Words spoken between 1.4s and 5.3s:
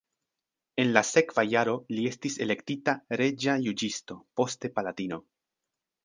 jaro li estis elektita reĝa juĝisto, poste palatino.